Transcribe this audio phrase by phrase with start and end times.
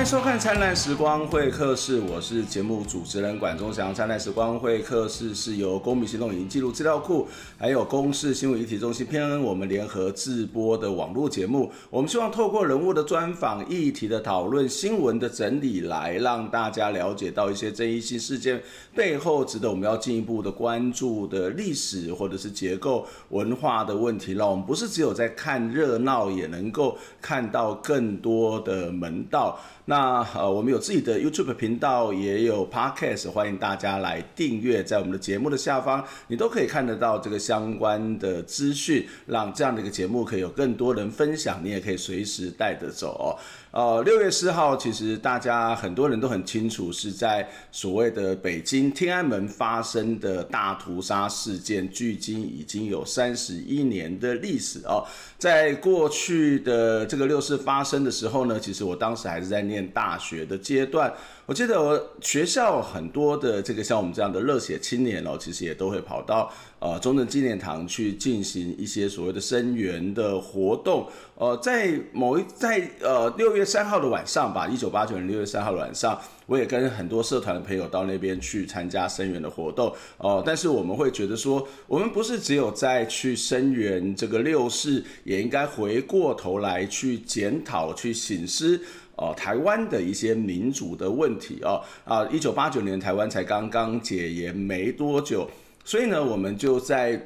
[0.00, 3.92] 欢迎收看《灿烂时光会客室》，我是节目主持人管中祥。
[3.94, 11.70] 《灿烂时光会客室》是由公民行动影音记录资料库，还有公视新闻议题中心偏恩我们联合制播的网络节目。
[11.90, 18.58] 我们希望透过人物的专访、议题的讨论、新闻的整理，来让大家了解到一些争议性事件
[18.94, 24.32] 背后值得我们要进一步的关注的历史或者是结构文化的问题。
[24.32, 29.60] 让我们不是只有在看热闹，也能够看到更多的门道。
[29.90, 34.84] 那呃，我们有自己的 YouTube 频道，也有 Podcast，欢迎大家来订阅。
[34.84, 43.34] 在我们的节目的下方，你都可以看得到这个相关的资讯，让这样的一个节目可以有更多人分享，你也可以随时带着走哦。
[43.72, 55.04] 呃，六月四号，其实大家很多人都很清楚，是在所谓的北京天安门发生的大屠杀事件，距今已经有三十一年的历史哦。
[55.36, 61.12] 在过去的这个六四发生的时候呢，其实我当时还是在念大学的阶段。
[61.46, 71.08] 我记得我学校很多的这个像我们这样的热血青年哦，其实也都会跑到呃中正纪念堂去进行一些所谓的声援的活动。
[71.34, 79.88] 呃，在某一在呃六月三号的晚上吧，一九八九年六月三号晚上，我也跟很多社团的朋友到那边去参加声援的活动。
[80.18, 88.80] 哦、呃，但是我们会觉得说，我们不是只有在去声援这个六四，也应该回过头来去检讨、去省思。
[89.20, 95.46] 哦，台湾的一些民主的问题哦，啊，一九八九年台湾才刚刚解严没多久，
[95.84, 97.20] 所以呢，我们就在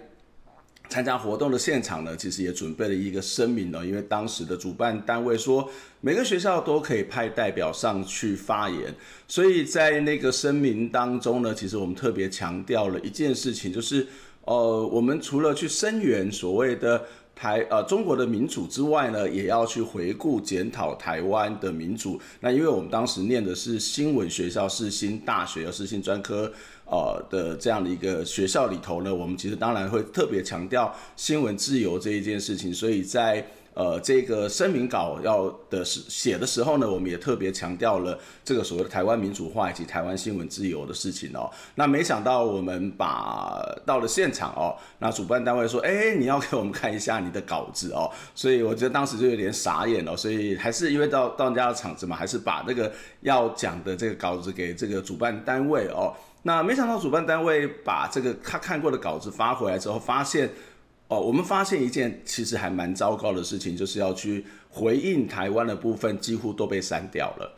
[0.89, 8.93] 参加活动的现场呢，其实也准备了一个声明呢，因为当时的主办单位说每个学校都可以派代表上去发言，
[9.29, 14.05] 所以在那个声明当中呢，其实我们特别强调了一件事情，就是
[14.47, 17.05] 呃，我们除了去声援所谓的。
[17.35, 22.21] 台呃中国的民主之外呢，也要去回顾检讨台湾的民主。
[22.41, 26.53] 那因为我们当时念的是新闻学校，是新大学，是新专科
[26.87, 33.47] 呃的这样的一个学校里头呢，我们其实当然会特别强调新闻自由这一件事情，所以在。
[33.75, 41.51] 呃，这个声明稿要的是写的时候呢，我们也特别强调了这个所谓的台湾民主化以及台湾新闻自由的事情哦。
[41.75, 48.09] 那没想到我们把到了现场哦，那主办单位说，哎，你要给我们看一下你的稿子哦。
[48.33, 52.93] 所以我觉得当时就有点傻眼了，所以还是因为到到人家的场子嘛，还是把那个
[53.23, 56.15] 要讲的这个稿子给这个主办单位哦。
[56.43, 60.49] 那没想到主办单位把这个他看过的稿子发回来之后，发现。
[61.15, 67.53] 哦，我们发现一件其实还蛮糟糕的事情，就是要去回应台湾的部分几乎都被删掉了。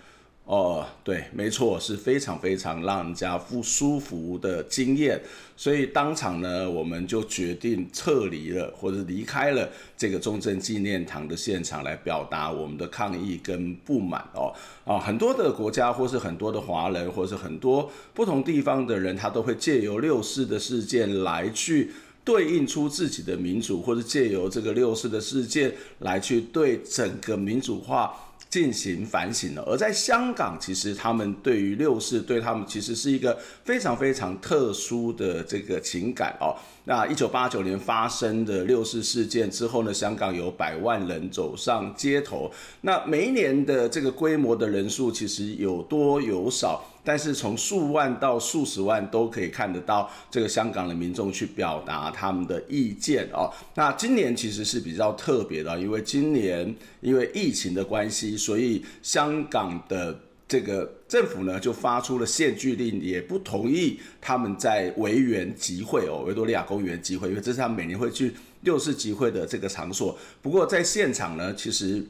[0.44, 5.20] 哦，对，没错，是非常非常让人家不舒服的经验。
[5.56, 14.22] 所以当场呢，我们就决定撤离了，或者离开了这个中正纪念堂的现场，来表达我们的抗议跟不满。
[14.34, 21.90] 哦，啊，很多的国家，或是很多的华人，或是很多不同地方的人，他都会借由六四的事件来去。
[22.26, 28.12] 对应出自己的民主，或者借由这个六四的事件来去对整个民主化
[28.50, 29.62] 进行反省了。
[29.62, 36.56] 而在香港，其实他们对于六四，对他们其实是一个非常非常特殊的这个情感哦。
[36.84, 42.50] 那一九八九年发生的六四事件之后呢，香港有百万人走上街头。
[42.80, 53.48] 那每一年的这个规模的人数其实有多有少，但是从数万到数十万都可以看得到这个香港的民众去表达他们的意见哦。
[53.76, 60.18] 那今年其实是比较特别的，因为今年因为疫情的关系，所以香港的。
[60.48, 70.16] 这个政府呢，就发出了限聚令，也不同意他们在维园集会哦，维多利亚公园集会，因为这是他每年会去六四集会的这个场所。
[70.40, 72.00] 不过在现场呢，其实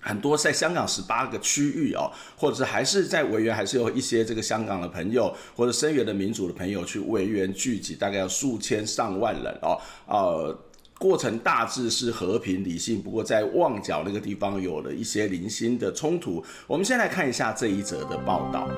[0.00, 10.58] 很多在香港十八个区域哦，或者是还是在维园，还是有一些这个香港的朋友或者声援的民主的朋友去维园聚集，大概有数千上万人哦，呃。
[11.00, 16.44] 过程大致是和平理性，不过在旺角那个地方有了一些零星的冲突。
[16.66, 18.68] 我们先来看一下这一则的报道。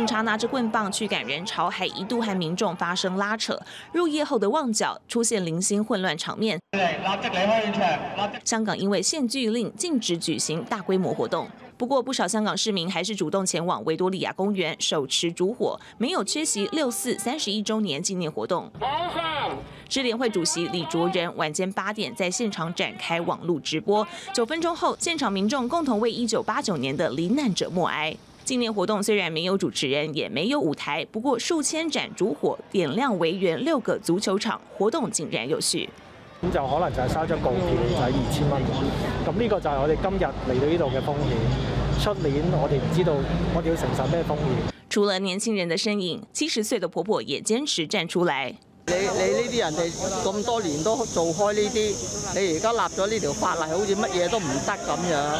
[0.00, 3.60] 警察拿着棍棒驱赶人潮，还一度和民众发生拉扯。
[3.92, 6.58] 入夜后的旺角出现零星混乱场面。
[8.42, 11.46] 香港因为限聚令，禁止举行大规模活动。
[11.76, 18.72] 不过，不少香港市民还是主动前往维多利亚公园，手持烛火，没有缺席六四三十一周年纪念活动。
[19.86, 28.16] 支联会主席李卓人晚间八点在现场展开网络直播，九分钟后，现场民众共同为一九八九年的罹难者默哀。
[28.50, 35.88] 纪念活动虽然没有主持人，也没有舞台，不过数千盏烛火点亮维园六个足球场，活动井然有序。
[36.42, 38.60] 咁就可能就系收张告票就系二千蚊。
[39.24, 41.38] 咁呢个就系我哋今日嚟到呢度嘅风险。
[42.02, 43.12] 出年我哋唔知道
[43.54, 44.74] 我哋要承受咩风险。
[44.88, 48.56] 除了年轻人的身影，七十岁的婆婆也坚持站出来。
[48.88, 49.92] 你你呢啲人哋
[50.24, 55.38] 咁多年都做开呢啲，你而家立咗呢条法例，好似乜嘢都唔得咁样，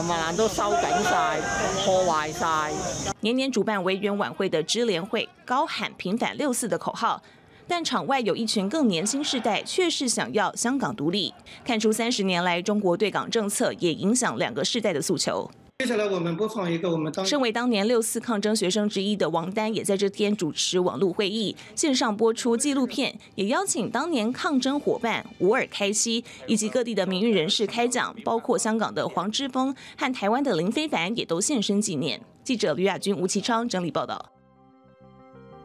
[0.00, 1.38] 冚唪唥都收紧晒，
[1.84, 2.72] 破坏晒。
[3.20, 7.22] 年年主办维园晚会的支联会高喊平反六四的口号，
[7.68, 11.34] 但场外有一群更年轻世代，却是想要香港独立。
[11.62, 15.50] 看出三十年来中国对港政策也影响两个世代的诉求。
[15.80, 32.20] 接下来我们播放一个我们当身为当年六四抗争学生之一的王丹，也在这天主持网络会议，线上播出纪录片，也邀请当年抗争伙伴吴尔开西以及各地的名誉人士开讲，包括香港的黄之锋和台湾的林非凡也都现身纪念。
[32.44, 34.30] 记者吕亚军、吴其昌整理报道。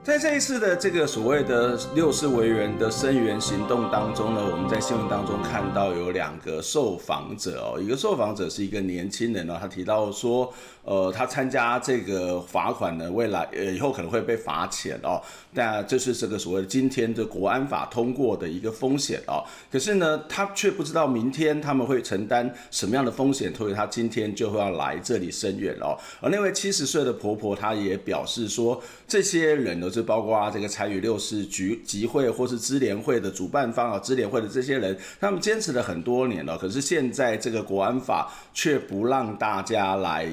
[0.05, 10.53] 在这一次的这个所谓的六四维园的声援行动当中呢，我们在新闻当中看到有两个受访者哦，一个受访者是一个年轻人哦，他提到说，
[10.85, 15.19] 呃，他参加这个罚款呢，未来呃以后可能会被罚钱哦，
[15.51, 29.89] 但这是这个所谓的今天的国安法通过的一个风险哦，可是呢，他却不知道明天他们会承担什么样的风险，所以他今天就会要来这里声援哦，而那位七十岁的婆婆，她也表示说，这些人呢。
[29.95, 40.27] 就包括这个参与六四集集会或是支联会的主办方啊，支联会的这些人，他们坚持了很多年了，可是现在这个国安法却不让大家来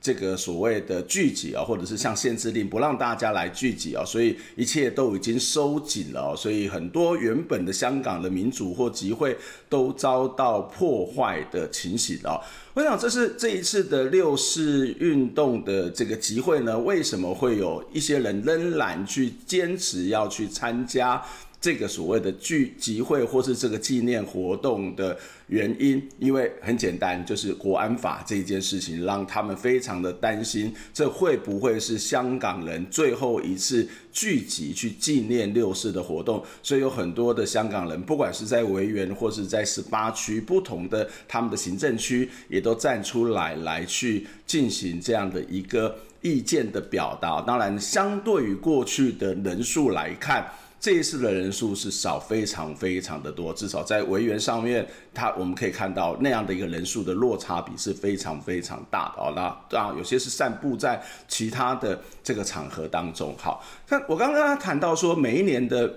[0.00, 9.36] 这个所谓的聚集啊，或者是像限制令不让大家来聚集啊，所以一切都已经收紧了，所以很多原本的香港的民主或集会
[9.68, 12.40] 都遭到破坏的情形啊。
[12.72, 21.22] 我想，这是这一次的六四运动的这个集会呢，为什么会有一些人仍然去坚持要去参加
[21.60, 25.14] 这个所谓的聚集会或是这个纪念活动的
[25.48, 26.02] 原因？
[26.18, 36.42] 因为很简单，就是国安法这一件事情让他们非常的担心，这会不会是香港人最后一次聚集去纪念六四的活动？
[36.62, 47.42] 所以有很多的香港人，不管是在维园或是在十八区不同的他们的行政区，也都站出来来去进行这样的一个意见的表达。
[47.42, 50.50] 当然，相对于过去的人数来看。
[50.80, 59.34] 这一次的人数是少，非常非常的多，至少在维园上面，它我们可以看到那样的一个人数的落差比是非常非常大的哦。
[59.36, 60.98] 那当然有些是散布在
[61.28, 63.36] 其他的这个场合当中。
[63.36, 65.96] 好，看我刚刚谈到说，每一年的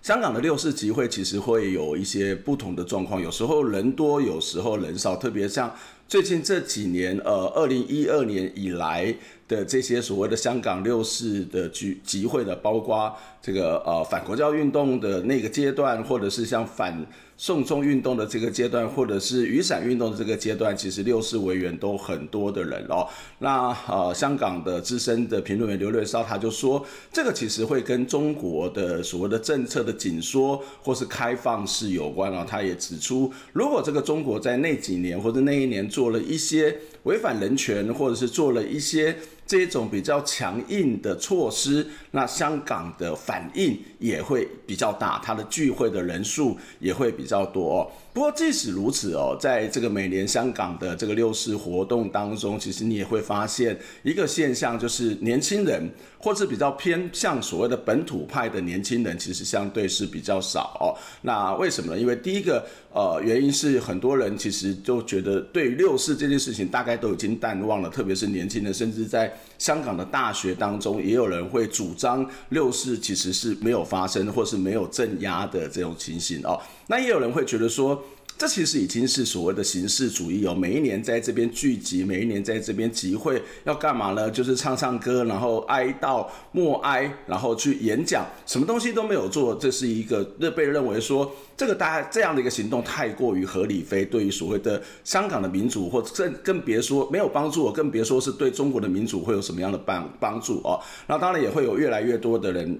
[0.00, 5.76] 香港的六四集会其实会有一些不同的状况，有时候人多，有时候人少，特别像
[6.08, 9.14] 最近这几年，呃，二零一二年以来。
[9.48, 13.12] 的这些所谓的香港六四的聚集会的，包括
[13.42, 17.04] 这个呃反国教运动的那个阶段，或者是像反
[17.38, 23.06] 送中运动的这个阶段，或者是雨伞运动的这个阶段，其实六四维园都很多的人哦。
[23.38, 32.44] 那呃香港的资深的评论员刘瑞绍他就说，这个其实会跟中国的所谓的政策的紧缩或是开放式有关啊。
[32.46, 39.16] 他也指出，如果这个中国在那几年或者那一年做了一些违反人权，或者是做了一些。
[39.48, 47.90] 这种比较强硬的措施，那香港的反应也会比较大，它的聚会的人数也会比较多。
[48.12, 60.98] 不过即使如此哦，在这个每年香港的这个六四活动当中，其实你也会发现一个现象，就是年轻人或是比较偏向所谓的本土派的年轻人，其实相对是比较少。
[61.22, 61.98] 那为什么呢？
[61.98, 76.60] 因为第一个呃原因是很多人其实就觉得对六四这件事情大概都已经淡忘了，特别是年轻人，甚至在香港的大学当中也有人会主张六四其实是没有发生或是没有镇压的这种情形哦。
[76.86, 78.02] 那也有人会觉得说，
[78.38, 80.54] 这其实已经是所谓的形式主义哦。
[80.54, 84.30] 每一年在这边聚集，每一年在这边集会，要干嘛呢？
[84.30, 89.56] 就是唱唱歌，然后哀悼、默哀，然后去演讲，什么东西都没有做。
[89.56, 100.80] 这是一个被认为说，这个大家这样的一个行动太过于合理非，对于所谓的香港的民主，或更更别说没有帮助，更别说是对中国的民主会有什么样的帮帮助哦。
[101.08, 102.78] 那当然也会有越来越多的人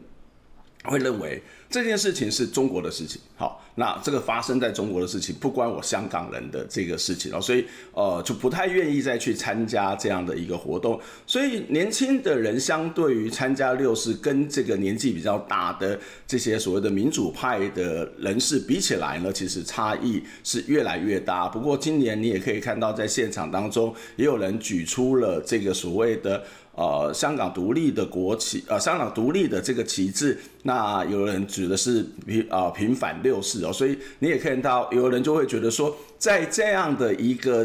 [0.84, 1.42] 会认为。
[1.70, 21.46] 这件事情是中国的事情，好，那这个发生在中国的事情不关我香港人的这个事情哦，所以呃就不太愿意再去参加这样的一个活动，所以年轻的人相对于参加六四，跟这个年纪比较大的这些所谓的民主派的人士比起来呢，其实差异是越来越大。
[21.46, 26.42] 不过今年你也可以看到，在现场当中也有人举出了这个所谓的。
[26.78, 30.38] 呃香港独立的国旗，呃香港独立的这个旗帜。
[30.62, 37.64] 那有人指的是平啊平反六四，所以你也看到有人就会觉得说，在这样的一个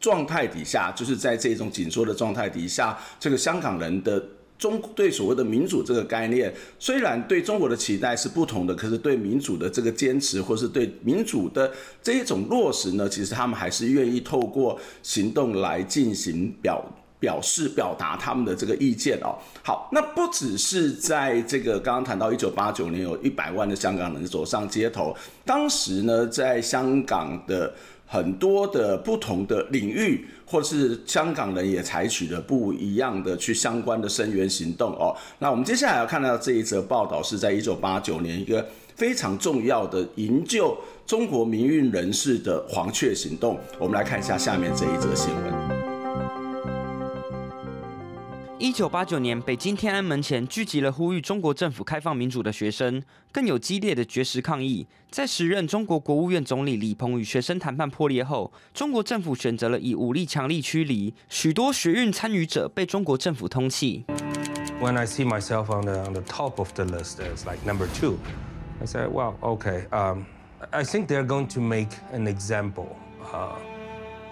[0.00, 4.22] 状态底下，就是在这种紧缩的状态底下，这个香港人的。
[4.56, 11.70] 中对所谓的民主这个概念，虽然对中国的期待是不同的，可是对民主的这个坚持，或是对民主的
[12.00, 16.82] 这一种落实呢，其实他们还是愿意透过行动来进行表
[17.24, 19.34] 表示、表达他们的这个意见哦。
[19.62, 27.72] 好，那不只是在这个刚刚谈到一九八九年有一百万的香港人走上街头，当时呢，在香港的
[28.06, 30.26] 很多的不同的领域。
[30.46, 35.16] 或是香港人也采取了不一样的去相关的声援行动哦。
[35.40, 38.64] 那我们接下来要看到这一则报道，是在一九八九年一个
[38.94, 40.76] 非常重要的营救
[41.06, 43.58] 中国民运人士的黄雀行动。
[43.80, 45.73] 我们来看一下下面这一则新闻。
[48.64, 54.86] 一九八九年，北京天安门前聚集了呼吁中国政府开放民主的学生，更有激烈的绝食抗议。
[55.10, 64.02] 在时任中国国务院总理李鹏与学生谈判破裂后，中国政府选择了以武力强力驱离，许多学运参与者被中国政府通缉。
[64.80, 68.16] When I see myself on the on the top of the list as like number two,
[68.80, 69.86] I said, "Well, okay.
[69.90, 70.24] Um,
[70.70, 72.96] I think they're going to make an example
[73.30, 73.58] uh,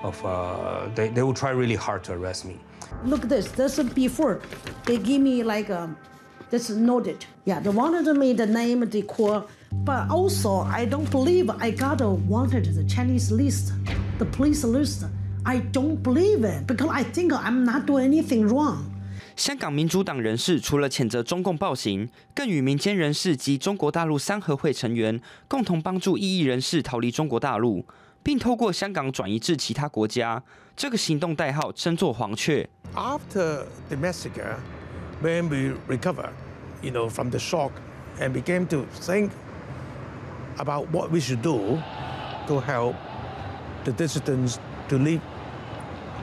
[0.02, 2.56] of uh, they they will try really hard to arrest me."
[3.05, 4.39] Look this, this is before.
[4.85, 5.97] They give me like a, um,
[6.49, 7.25] this is noted.
[7.45, 9.45] Yeah, they wanted me the name, the core,
[9.85, 13.73] but also I don't believe I got a wanted the Chinese list,
[14.17, 15.05] the police list.
[15.45, 18.79] I don't believe it because I think I'm not doing anything wrong.
[19.35, 27.85] 香港民主党人士除了谴责中共暴行，更与民间人士及中国大陆三合会成员共同帮助异议人士逃离中国大陆。
[28.22, 30.42] 并透过香港转移至其他国家，
[30.76, 32.68] 这个行动代号称作“黄雀”。
[32.94, 34.56] After the massacre,
[35.22, 36.30] when we recover,
[36.82, 37.72] you know, from the shock
[38.20, 39.30] and began to think
[40.58, 41.78] about what we should do
[42.46, 42.94] to help
[43.84, 44.56] the dissidents
[44.88, 45.20] to leave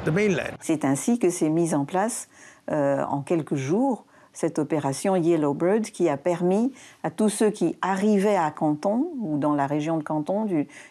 [0.05, 0.55] the mainland.
[0.61, 2.27] C'est ainsi que s'est mise en place,
[2.71, 6.71] euh, en quelques jours, cette opération Yellowbird qui a permis
[7.03, 10.48] à tous ceux qui arrivaient à Canton ou dans la région de Canton,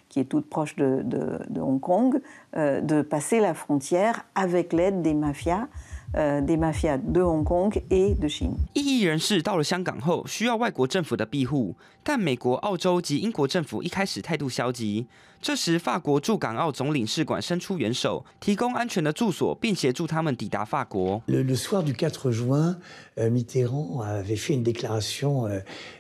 [0.09, 2.21] qui est toute proche de Hong Kong,
[2.57, 5.67] euh, de passer la frontière avec l'aide des mafias
[6.14, 8.56] 呃，des mafias de Hong Kong et de Chine。
[8.74, 15.08] 异议人士到了香港后，需要外国政府的庇护，但美国、澳洲及英国政府一开始态度消极。
[15.42, 21.22] 这时，法国驻港澳总领事馆伸出援手，提供安全的住所，并协助他们抵达法国。
[21.28, 22.78] Le soir du 4 juin,
[23.18, 25.50] Mitterrand avait fait une déclaration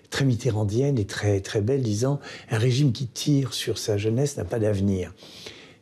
[0.09, 2.19] très mitterrandienne et très très belle, disant
[2.51, 5.11] un régime qui tire sur sa jeunesse n'a pas d'avenir.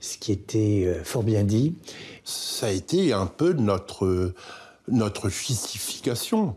[0.00, 1.74] Ce qui était fort bien dit.
[2.24, 4.34] Ça a été un peu notre,
[4.88, 6.56] notre justification.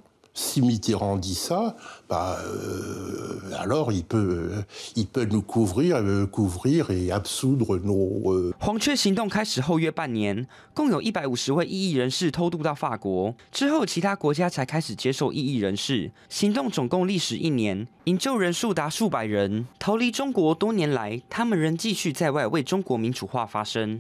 [8.60, 16.12] 黄雀行动开始后约半年，共有一百五十位异议人士偷渡到法国，之后其他国家才开始接受异议人士。
[16.30, 19.68] 行动总共历时一年，营救人数达数百人。
[19.78, 24.00] 逃离中国多年来，他们仍继续在外为中国民主化发声。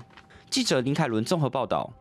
[0.49, 1.91] 记者林凯伦综合报道。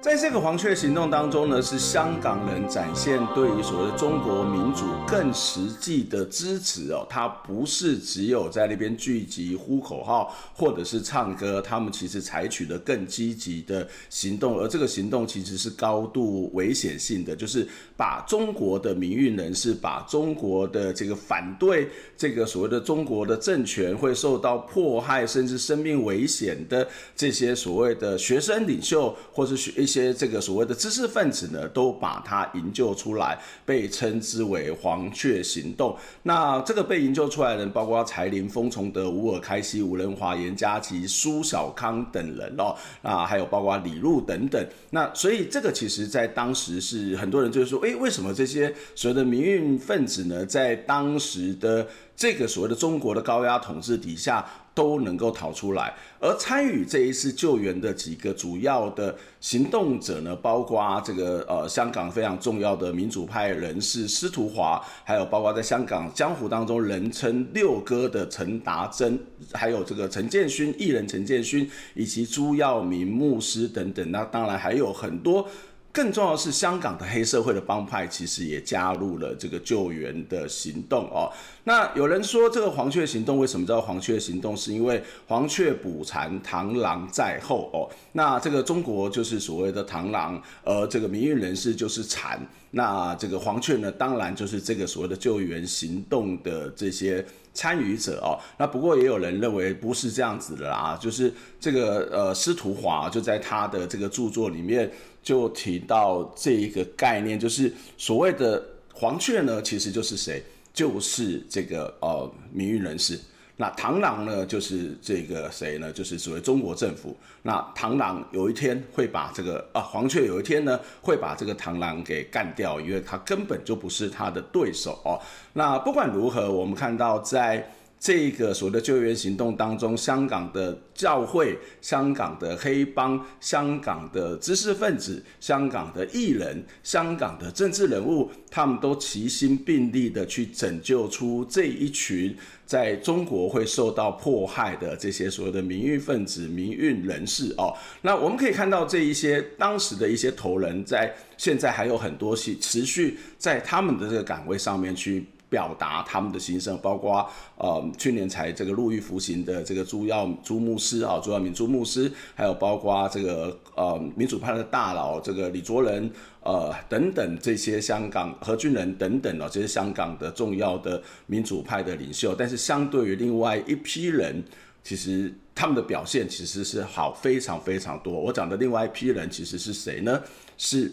[0.00, 7.04] 在这个黄雀行动当中呢，是香港人展现对于所谓的中国民主更实际的支持哦。
[7.10, 26.86] 他不是只有在那边聚集呼口号或者是唱歌，他们其实采取了更积极的行动，而这个行动其实是高度危险性的，就是把中国的民运人士，把中国的这个反对这个所谓的中国的政权会受到迫害甚至生命危险的
[27.16, 29.87] 这些所谓的学生领袖或是学。
[29.88, 35.96] 一些这个所谓的知识分子呢，都把它营救出来，被称之为“黄雀行动”。
[36.24, 44.62] 那这个被营救出来的人，包括柴林、封从德、吴尔开西、吴仁华、严家祺、苏小康等人哦，啊，还有包括李路等等。
[44.90, 54.44] 那所以这个其实在当时是很多人就是说，诶，为什么这些所谓的民运分子呢，在当时的这个所谓的中国的高压统治底下，
[54.78, 69.18] 都能够逃出来，而参与这一次救援的几个主要的行动者呢，包括这个呃香港非常重要的民主派人士司徒华，还有包括在香港江湖当中人称六哥的陈达珍，
[69.52, 75.44] 还有这个陈建勋艺人陈建勋，以及朱耀明牧师等等，那当然还有很多。
[75.92, 81.32] 更重要的是，香港的黑社会的帮派其实也加入了这个救援的行动哦。
[81.64, 84.56] 那有人说，这个黄雀行动为什么叫黄雀行动？
[84.56, 87.88] 是因为黄雀捕蝉，螳螂在后哦。
[88.12, 92.40] 那这个中国就是所谓的螳螂，而这个民运人士就是蝉。
[92.70, 98.38] 那这个黄雀呢，当然就是这个所谓的救援行动的这些参与者哦。
[98.58, 104.90] 那不过也有人认为不是这样子的啦，就是这个呃司徒华就在他的这个著作里面
[105.28, 110.42] 就提到这一个概念，就是所谓的黄雀呢，其实就是谁？
[110.72, 113.20] 就是这个呃民运人士。
[113.58, 115.92] 那螳螂呢，就是这个谁呢？
[115.92, 117.14] 就是所谓中国政府。
[117.42, 125.20] 那螳螂有一天会把这个啊黄雀有一天呢会把这个螳螂给干掉，因为它根本就不是他的对手哦。
[125.52, 127.70] 那不管如何，我们看到在。
[128.00, 147.76] 这个所谓的救援行动当中，香港的教会、香港的黑帮、香港的知识分子、香港的艺人、香港的政治人物，他们都齐心并力的去拯救出这一群在中国会受到迫害的这些所谓的民运分子、民运人士哦。
[148.02, 155.26] 那我们可以看到这一些当时的一些头人，在现在还有很多是持续在他们的这个岗位上面去。
[155.50, 166.10] 表达他们的心声，包括呃去年才这个入狱服刑的这个朱耀朱牧师啊，朱耀明朱牧师，还有包括这个呃民主派的大佬这个李卓人
[166.42, 174.44] 呃等等这些香港何俊仁等等哦，这些香港的重要的民主派的领袖，但是相对于另外一批人，
[174.84, 178.12] 其实他们的表现其实是好非常非常多。
[178.12, 180.22] 我讲的另外一批人其实是谁呢？
[180.56, 180.92] 是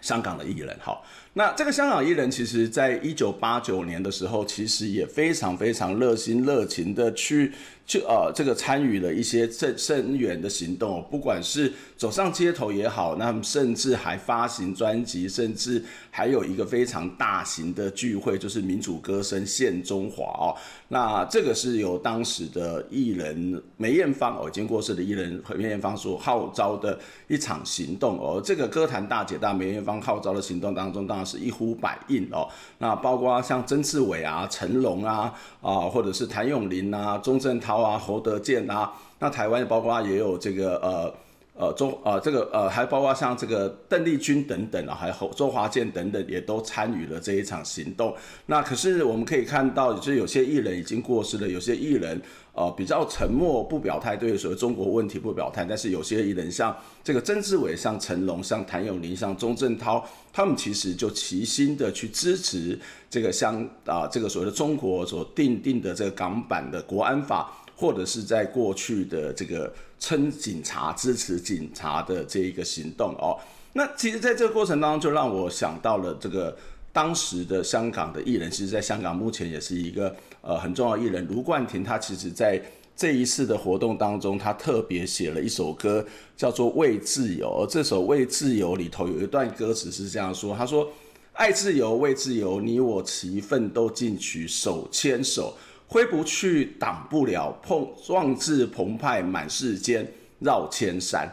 [0.00, 1.04] 香港的艺人，好。
[1.34, 7.52] 那这个香港艺人，其实在一九八九年的时候，其实也非常非常热心热情的去。
[7.88, 20.54] 去呃，这个参与了一些声声援的行动，不管是走上街头也好，那甚至还发行专辑，甚至还有一个非常大型的聚会，就是民主歌声献中华哦。
[20.88, 28.38] 那这个是由当时的艺人梅艳芳哦，已经过世的艺人梅艳芳所号召的一场行动哦。
[28.44, 32.48] 这个歌坛大姐大梅艳芳号召的行动当中，当然是一呼百应哦。
[32.78, 37.78] 那包括像曾志伟啊、成龙啊啊，或者是谭咏麟啊、钟镇涛。
[37.78, 41.14] 啊，侯德健啊，那台湾包括也有这个呃
[41.58, 48.14] 呃周呃这个呃还包括像这个邓丽君等等啊，还有周华健等等也都参与了这一场行动。
[48.46, 52.20] 那可是我们可以看到，就是有些艺人已经过世了，有些艺人
[52.54, 55.66] 呃比较沉默不表态，对所谓中国问题不表态。
[55.68, 62.78] 但是有些艺人像这个曾志伟、像成龙、像谭咏麟、像钟镇涛，他们其实就齐心的去支持
[63.10, 67.52] 这个像啊、这个所谓的中国所定定的这个港版的国安法。
[67.80, 73.36] 或者是在过去的这个称警察、支持警察的这一个行动哦，
[73.72, 76.56] 那其实在这个过程当中，就让我想到了这个
[76.92, 82.62] 当时的香港的艺人，其实在香港目前也是一个呃很重要的艺人卢冠廷，他其实在
[82.96, 86.04] 这一次的活动当中，他特别写了一首歌，
[86.36, 87.46] 叫做《为自由》。
[87.62, 90.88] 而这首《为自由》里头有一段歌词是这样说：“他说，
[91.32, 95.54] 爱自由，为自由，你我齐奋斗进取，手牵手。”
[95.90, 100.06] 挥不去，挡不了，碰壮志澎湃满世间，
[100.38, 101.26] 绕千山。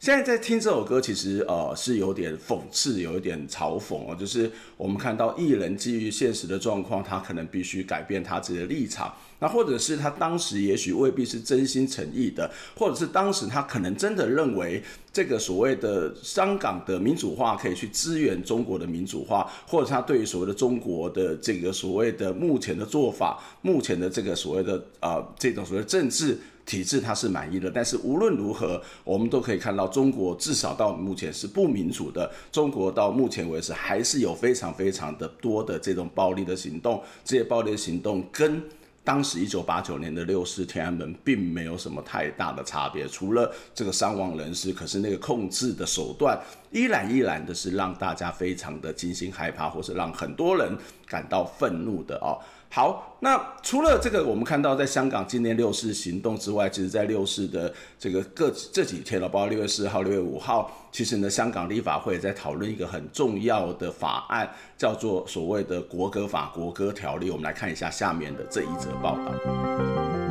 [0.00, 4.16] 现在在听这首歌，其实呃是有点讽刺，有一点嘲讽哦。
[4.18, 9.12] 就是我们看到艺人基于现实的状况，他可能必须改变他自己的立场。
[9.40, 14.80] 那或者是他当时也许未必是真心诚意的，或者是当时他可能真的认为
[15.12, 26.38] 这个所谓的香港的民主化可以去支援中国的民主化，或者他对于所谓的中国的这个所谓的目前的做法，目前的这个所谓的呃这种所谓政治。
[26.68, 32.30] 体制他是满意的，但是无论如何，我们都可以看到，中国至少到目前是不民主的。
[32.52, 38.62] 中国到目前为止还是有非常非常的多的这种暴力的行动，这些暴力的行动跟
[39.02, 46.38] 当时一九八九年的六四天安门并没有什么太大的差别，除了这个伤亡人士，可是那个控制的手段
[46.70, 50.76] 依然依然的是让大家非常的惊心害怕，或是让很多人
[51.06, 52.36] 感到愤怒的哦。
[52.70, 67.30] 好，那除了这个，我们看到在香港今年六四行动之外，其实，在六四的这个各这几天了，包括六月四号、六月五号，其实呢，香港立法会也在讨论一个很重要的法案，叫做所谓的国歌法、国歌条例。
[67.30, 70.27] 我们来看一下下面的这一则报道。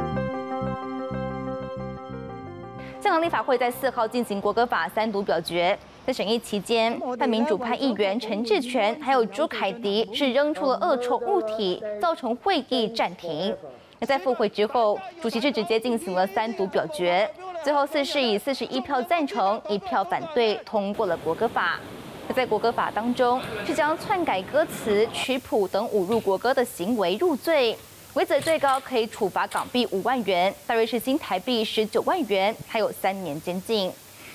[3.08, 5.80] 香港立法会在四号进行国歌法三读表决。
[6.06, 13.56] 在审议期间，泛民主派议员陈志全还有朱凯迪是扔出了恶臭物体，造成会议暂停。
[13.98, 17.26] 那在复会之后，主席是直接进行了三读表决。
[17.64, 21.80] 最后四是以四十一票赞成、一票反对通过了国歌法。
[22.28, 27.78] 那在国歌法当中，是将篡改歌词、曲谱等侮辱国歌的行为入罪，
[28.18, 33.92] 违则最高可以处罚港币五万元，大约是新台币十九万元，还有三年监禁。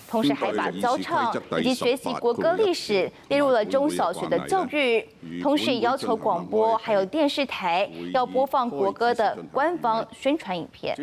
[0.08, 5.04] 同时还把教唱以及学习国歌历史列入了中小学的教育，
[5.42, 10.94] 同时也要求广播还有电视台要播放国歌的官方宣传影片。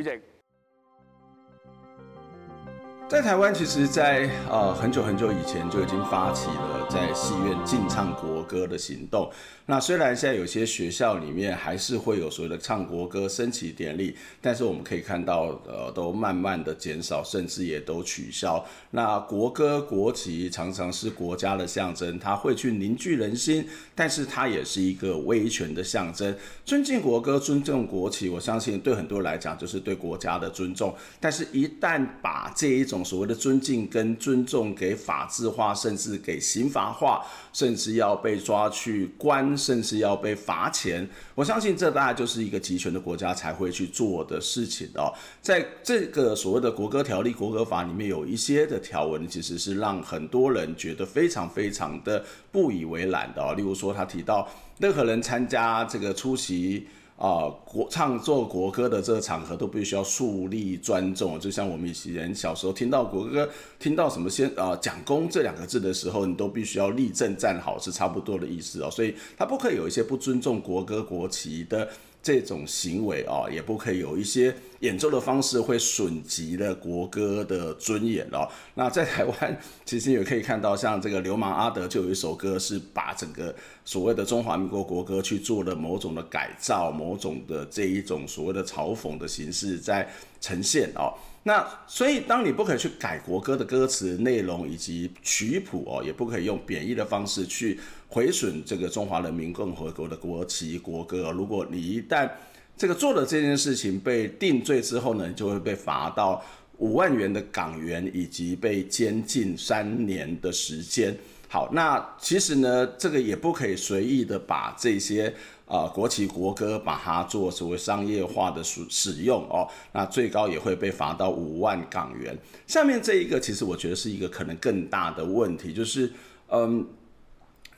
[3.09, 9.31] 在台湾，其实在，呃很久很久以前就已经发起了在戏院禁唱国歌的行动。
[9.65, 18.63] 那虽然现在有些学校里面还是会有所谓的唱国歌升旗典礼，但是我们可以看到，呃，都慢慢的减少，甚至也都取消。
[18.91, 26.35] 那国歌、国旗常常是国家的象征，它会去凝聚人心，但是它也是一个威权的象征。
[26.63, 30.95] 尊敬国歌、尊重国旗，我相信对很多人来讲就是对国家的尊重。
[31.19, 41.07] 但是，一旦把这一种所谓的尊敬跟尊重给法制化，甚至给刑罚化，甚至要被抓去关，甚至要被罚钱。
[41.35, 45.13] 我相信这大概就是一个集权的国家才会去做的事情哦。
[45.41, 53.53] 在这个所谓的国歌条例、国歌法里面，有一些的条文其实是让很多人觉得非常非常的不以为然的。
[53.55, 56.87] 例如说，他提到任何人参加这个出席。
[57.19, 68.89] 啊，国唱作国歌的这个场合都必须要肃立尊重，就像我们以前小时候听到国歌，听到什么先啊蒋公这两个字的时候，你都必须要立正站好，是差不多的意思哦。
[68.89, 71.89] 所以他不可以有一些不尊重国歌国旗的
[72.21, 74.55] 这种行为啊，也不可以有一些。
[74.79, 78.47] 演奏的方式会损及了国歌的尊严哦。
[78.75, 83.53] 那在台湾，其实也可以看到，像这个流氓阿德就有一首歌，是把整个
[83.83, 91.13] 所谓的中华民国国歌去做了某种的改造，某种的这一种所谓的嘲讽的形式在呈现哦。
[91.49, 101.31] 那所以，当你不可以去改国歌的歌词内容以及曲谱哦，也不可以用贬义的方式去毁损这个中华人民共和国的国旗国歌。
[101.31, 102.29] 如果你一旦
[102.77, 106.39] 这个做了这件事情被定罪之后呢，就会被罚到
[106.77, 111.17] 五万元的港元，以及被监禁三年的时间。
[111.51, 115.27] 好，那其实呢，这个也不可以随意的把这些
[115.65, 119.67] 啊、呃、国旗国歌把它做所谓商业化的使使用哦。
[119.91, 122.37] 那最高也会被罚到五万港元。
[122.67, 126.13] 下面这一个其实我觉得是一个可能更大的问题，就是
[126.49, 126.85] 嗯，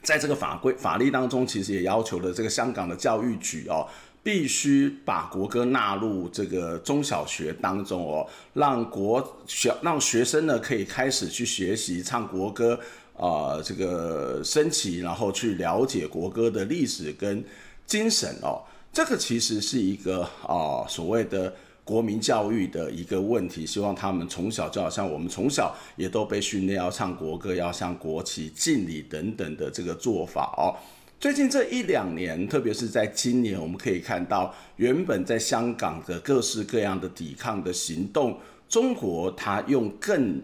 [0.02, 3.88] 在这个法规法律当中，其实也要求了这个香港的教育局哦。
[4.24, 12.78] 必须把国歌纳入这个中小学当中哦，让国学让学生呢可以开始去学习唱国歌
[13.22, 17.44] 啊，这个升旗，然后去了解国歌的历史跟
[17.86, 18.60] 精神哦。
[18.92, 21.54] 这个其实是一个啊所谓的
[21.84, 30.74] 国民教育的一个问题，希望他们从小就好像我们从小也都被训练要唱国歌，要向国旗敬礼等等的这个做法哦。
[31.20, 38.36] 最近这一两年，特别是在今年，我们可以看到，原本在香港的各式各样的抵抗的行动，
[38.68, 40.42] 中国它用更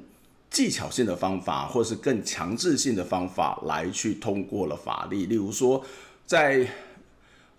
[0.51, 5.85] 技巧性的方法，或是更强制性的方法来去通过了法律，例如说，
[6.27, 6.67] 在。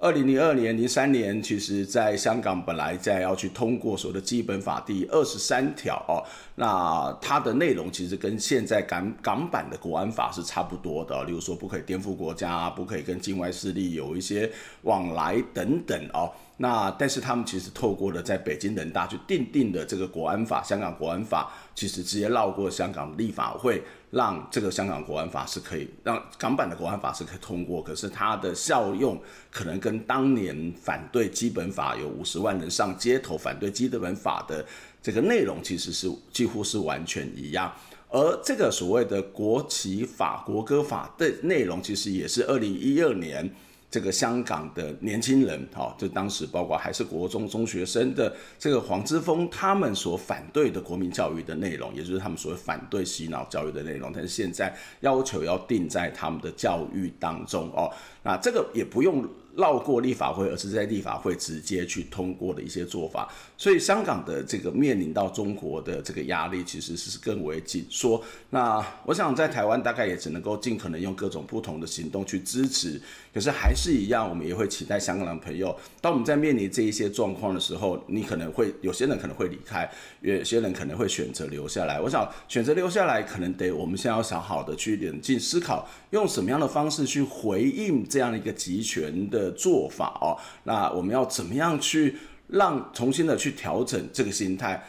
[0.01, 6.23] 二零零二年、零三年，其实在香港本来在要去通过所谓的基本法第二十三条哦，
[6.55, 14.49] 那它的内容其实跟现在港港版的国安法是差不多的，例如说不可以颠覆国家，不可以跟境外势力有一些
[14.83, 16.31] 往来等等哦。
[16.55, 23.81] 那但是他们其实透过了在北京人大去订定的这个国安法，香港国安法，其实直接绕过香港立法会。
[24.11, 29.15] 让这个香港国安法是可以让港版的国安法是可以通过，可是它的效用
[29.51, 34.65] 可能跟当年反对基本法有五十万人上街头反对基本法的
[34.99, 37.71] 这个内容其实是几乎是完全一样，
[38.09, 43.47] 而这个所谓的国旗法、国歌法的内容其实也是二零一二年。
[43.91, 57.91] 这个香港的年轻人，哈，就当时包括还是国中中学生的这个黄之锋，他们所反对的国民教育的内容，也就是他们所谓反对洗脑教育的内容，但是现在要求要定在他们的教育当中哦，
[58.23, 59.27] 那这个也不用。
[59.59, 68.23] 绕过立法会，而是在立法会直接去通过的一些做法，所以香港的这个面临到中国的这个压力，其实是更为紧缩。
[68.49, 72.99] 那我想在台湾大概也只能够尽可能用各种不同的行动去支持，
[73.33, 79.89] 可是还是一样，我们也会期待香港的朋友，当我们在面临这一些状况的时候，你可能会有些人可能会离开，
[80.21, 81.99] 有些人可能会选择留下来。
[82.01, 90.35] 我想，选择留下来，可能得我们先要想好的去冷静思考，用什么样的方式去回应这样的一个集权的做法哦。
[90.65, 94.83] 那我们要怎么样去让重新的去调整这个心态？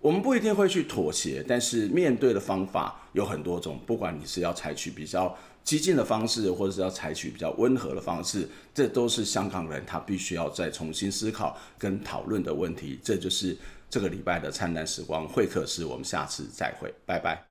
[0.00, 3.80] 我们不一定会去妥协，但是面对的方法有很多种。
[3.84, 12.96] 不管你是要采取比较激进的方式，或者是要采取比较温和的方式，这都是香港人他必须要再重新思考跟讨论的问题。
[13.02, 13.56] 这就是。
[13.90, 17.47] 这个礼拜的灿烂时光会客室我们下次再会拜拜。